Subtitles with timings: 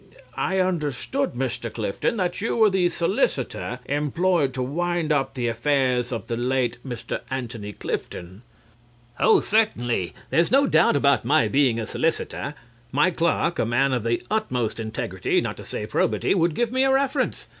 [0.35, 1.71] I understood, Mr.
[1.71, 6.79] Clifton, that you were the solicitor employed to wind up the affairs of the late
[6.83, 7.19] Mr.
[7.29, 8.41] Antony Clifton.
[8.41, 8.41] CLIFTON.
[9.19, 10.13] Oh, certainly.
[10.15, 12.55] Oh, there's no doubt about my being a solicitor.
[12.91, 16.83] My clerk, a man of the utmost integrity, not to say probity, would give me
[16.83, 17.47] a reference.